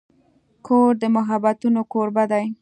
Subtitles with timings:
[0.67, 2.45] کور د محبتونو کوربه دی.